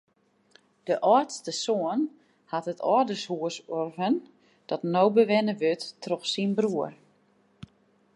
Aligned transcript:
De 0.87 0.95
âldste 1.13 1.53
soan 1.63 2.01
hat 2.51 2.65
it 2.71 2.83
âldershûs 2.95 3.55
urven 3.79 4.15
dat 4.69 4.87
no 4.93 5.03
bewenne 5.15 5.55
wurdt 5.61 5.93
troch 6.03 6.25
syn 6.33 6.51
broer. 6.57 6.91